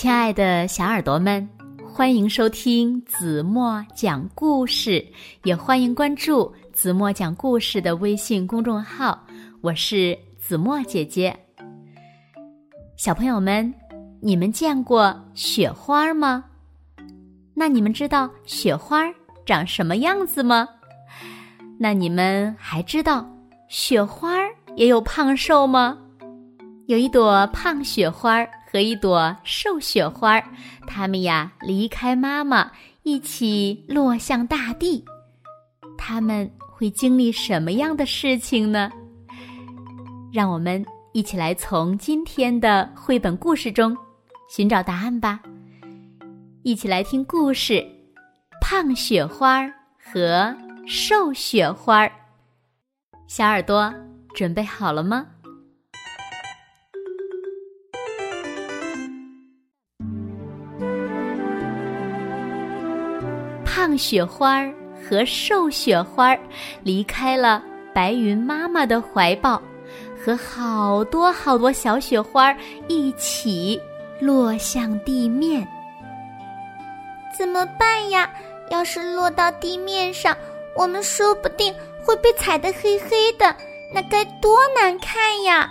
[0.00, 1.46] 亲爱的小耳朵们，
[1.86, 5.06] 欢迎收听子墨讲故事，
[5.44, 9.22] 也欢迎关注子墨讲故事的微信公众号。
[9.60, 11.38] 我是子墨姐姐。
[12.96, 13.74] 小朋友们，
[14.22, 16.46] 你们见过雪花吗？
[17.52, 19.02] 那你们知道雪花
[19.44, 20.66] 长什么样子吗？
[21.78, 23.30] 那你们还知道
[23.68, 24.38] 雪花
[24.76, 25.98] 也有胖瘦吗？
[26.86, 28.46] 有一朵胖雪花。
[28.70, 30.40] 和一朵瘦雪花，
[30.86, 32.70] 它们呀离开妈妈，
[33.02, 35.04] 一起落向大地。
[35.98, 38.88] 它们会经历什么样的事情呢？
[40.32, 43.96] 让我们一起来从今天的绘本故事中
[44.48, 45.40] 寻找答案吧。
[46.62, 47.74] 一起来听故事
[48.60, 50.54] 《胖雪花和
[50.86, 52.06] 瘦雪花》。
[53.26, 53.92] 小耳朵
[54.34, 55.26] 准备好了吗？
[63.90, 64.64] 胖雪花
[65.02, 66.36] 和瘦雪花
[66.84, 67.60] 离开了
[67.92, 69.60] 白云妈妈的怀抱，
[70.16, 73.80] 和好多好多小雪花一起
[74.20, 75.66] 落向地面。
[77.36, 78.30] 怎么办呀？
[78.70, 80.36] 要是落到地面上，
[80.76, 81.74] 我们说不定
[82.06, 83.52] 会被踩得黑黑的，
[83.92, 85.68] 那该多难看呀！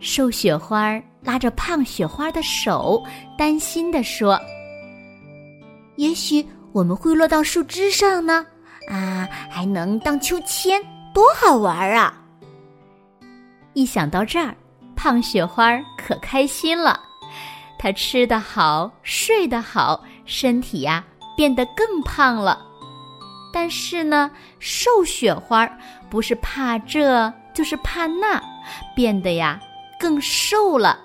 [0.00, 3.02] 瘦雪花拉着胖雪花的手，
[3.36, 4.40] 担心地说。
[6.02, 8.44] 也许我们会落到树枝上呢，
[8.88, 10.82] 啊，还能荡秋千，
[11.14, 12.12] 多好玩啊！
[13.72, 14.52] 一想到这儿，
[14.96, 17.00] 胖雪花可开心了。
[17.78, 21.04] 它吃得好，睡得好，身体呀
[21.36, 22.60] 变得更胖了。
[23.52, 24.28] 但是呢，
[24.58, 25.70] 瘦雪花
[26.10, 28.42] 不是怕这就是怕那，
[28.96, 29.60] 变得呀
[30.00, 30.98] 更瘦了。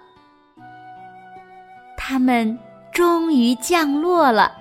[1.96, 2.58] 它们
[2.92, 4.52] 终于降落了。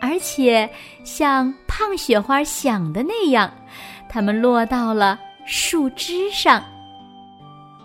[0.00, 0.68] 而且
[1.04, 3.52] 像胖雪花想的那样，
[4.08, 6.64] 它们落到了树枝上。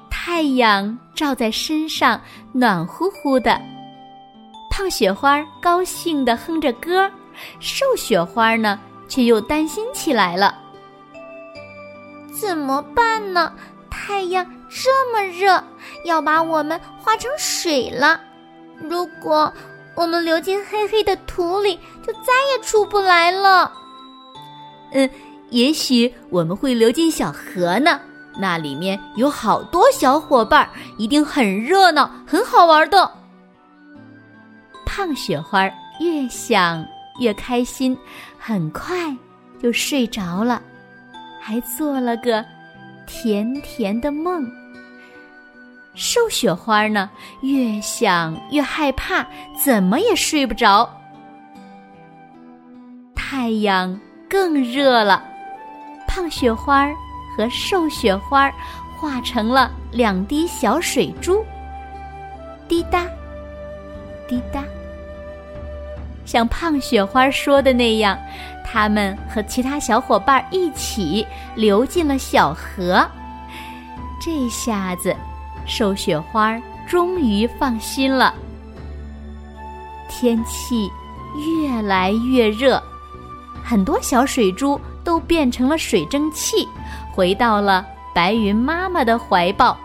[0.09, 2.20] 太阳照在身上，
[2.52, 3.62] 暖乎乎的。
[4.72, 7.09] 胖雪花高兴地哼着歌，
[7.59, 10.56] 瘦雪花呢却又担心起来了。
[12.34, 13.53] 怎么办呢？
[13.90, 15.64] 太阳这么热，
[16.03, 18.20] 要把我们化成水了。
[18.82, 19.52] 如果……
[19.96, 23.72] 我们流进黑黑的土里，就再也出不来了。
[24.92, 25.10] 嗯，
[25.50, 28.00] 也许我们会流进小河呢，
[28.38, 33.10] 那里面有好多小伙伴，一定很热闹，很好玩的。
[34.86, 35.70] 胖雪花
[36.00, 36.86] 越想
[37.20, 37.98] 越开心，
[38.38, 39.16] 很快
[39.62, 40.62] 就睡着了，
[41.42, 42.44] 还做了个
[43.08, 44.46] 甜甜的梦。
[45.96, 47.10] 瘦雪花呢，
[47.42, 49.26] 越想越害怕，
[49.64, 50.90] 怎么也睡不着。
[53.16, 53.98] 太阳
[54.30, 55.24] 更热了，
[56.06, 56.86] 胖雪花
[57.36, 58.52] 和瘦雪花
[59.00, 61.44] 化成了两滴小水珠，
[62.68, 63.06] 滴答，
[64.28, 64.64] 滴答。
[66.26, 68.18] 像胖雪花说的那样，
[68.66, 71.26] 它们和其他小伙伴一起
[71.56, 73.08] 流进了小河。
[74.20, 75.16] 这下子。
[75.66, 78.34] 瘦雪花终于放心了。
[80.09, 80.90] 天气
[81.59, 82.81] 越来越热，
[83.64, 86.68] 很多小水珠都变成了水蒸气，
[87.12, 89.78] 回到了白云妈妈的怀抱。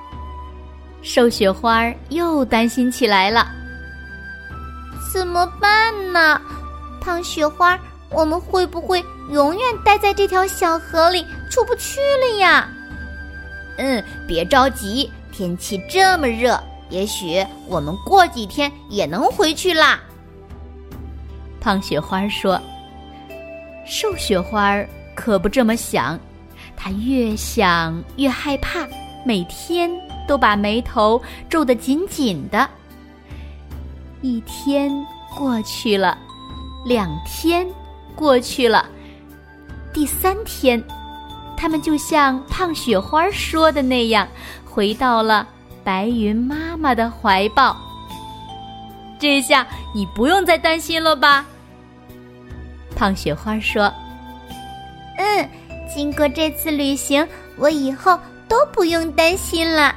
[1.03, 3.47] 瘦雪花又担心起来了：
[5.13, 6.41] 怎么办呢？
[7.01, 7.79] 胖雪花，
[8.11, 12.69] 我们会不会永远待在这条小河里，出不去了呀？
[13.79, 15.11] 嗯，别着急。
[15.41, 19.99] 天气这么热，也许我们过几天也能回去啦。
[21.59, 22.61] 胖雪花说
[23.89, 24.79] ：“瘦雪花
[25.15, 26.21] 可不这么想，
[26.77, 28.87] 它越想越害怕，
[29.25, 29.91] 每天
[30.29, 31.19] 都把眉头
[31.49, 32.69] 皱得紧紧的。
[34.21, 34.93] 一天
[35.35, 36.19] 过去了，
[36.85, 37.67] 两天
[38.15, 38.85] 过去了，
[39.91, 40.85] 第三天，
[41.57, 44.29] 他们就像胖雪花说的那样。”
[44.71, 45.47] 回到了
[45.83, 47.77] 白云妈妈的怀抱。
[49.19, 51.45] 这下你不用再担心了吧？
[52.97, 53.93] 胖雪花说
[55.19, 55.49] ：“嗯，
[55.93, 57.27] 经过这次旅行，
[57.57, 58.19] 我以后
[58.49, 59.95] 都不用担心了。”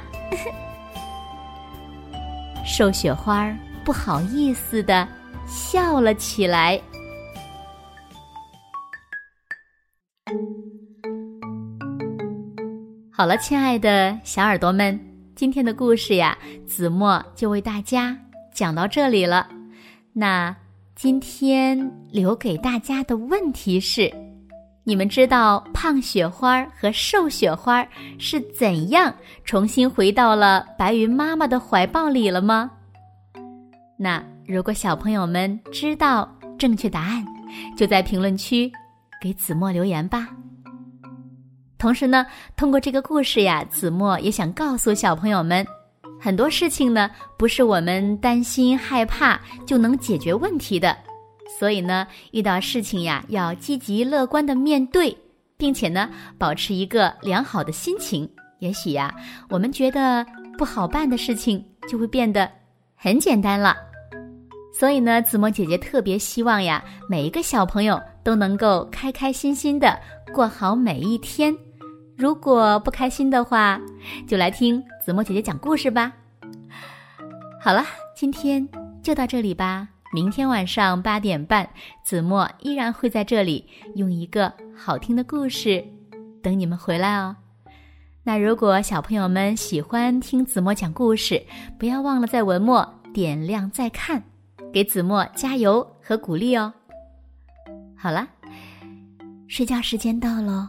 [2.66, 3.54] 瘦雪花
[3.84, 5.06] 不好意思的
[5.46, 6.80] 笑了起来。
[13.16, 14.98] 好了，亲爱的小耳朵们，
[15.36, 18.18] 今天的故事呀，子墨就为大家
[18.52, 19.46] 讲到这里了。
[20.12, 20.54] 那
[20.96, 21.78] 今天
[22.10, 24.12] 留给大家的问题是：
[24.82, 27.86] 你们知道胖雪花和瘦雪花
[28.18, 29.14] 是怎样
[29.44, 32.68] 重新回到了白云妈妈的怀抱里了吗？
[33.96, 36.28] 那如果小朋友们知道
[36.58, 37.24] 正确答案，
[37.76, 38.68] 就在评论区
[39.22, 40.26] 给子墨留言吧。
[41.84, 42.24] 同时呢，
[42.56, 45.62] 通过这个故事呀，子墨也想告诉小朋友们。
[46.18, 50.96] 很多事情呢，不是我们担心害怕就能解决问题的，
[51.58, 55.14] 所以呢，遇到事情呀，要积极乐观的面对，
[55.58, 56.08] 并且呢，
[56.38, 58.26] 保持一个良好的心情。
[58.60, 59.14] 也许呀，
[59.50, 60.24] 我们觉得
[60.56, 62.50] 不好办的事情就会变得
[62.96, 63.76] 很简单了。
[64.72, 70.00] 所以呢，子墨姐姐特别希望呀，每一个小朋友都能够开开心心的
[70.32, 71.54] 过好每一天。
[72.16, 73.80] 如果不开心的话，
[74.26, 76.12] 就来听子墨姐姐讲故事吧。
[77.60, 77.84] 好了，
[78.14, 78.68] 今天
[79.02, 79.88] 就到这里吧。
[80.12, 81.68] 明天晚上八点半，
[82.04, 83.66] 子墨依然会在这里
[83.96, 85.84] 用一个好听的故事
[86.40, 87.34] 等你们回来哦。
[88.22, 91.44] 那如果小朋友们喜欢听子墨讲故事，
[91.78, 94.22] 不要忘了在文末点亮再看，
[94.72, 96.72] 给子墨加油和鼓励哦。
[97.96, 98.28] 好了，
[99.48, 100.68] 睡觉时间到喽。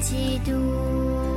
[0.00, 1.31] 几度。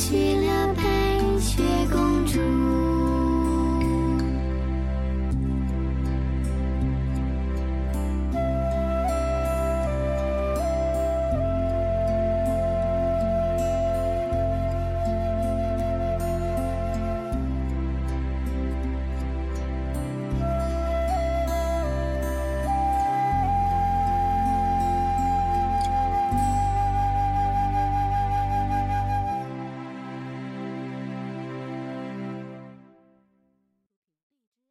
[0.00, 0.39] 起来。